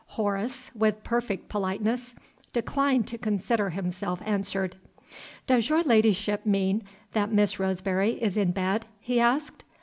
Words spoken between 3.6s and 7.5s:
himself answered. "Does your ladyship mean that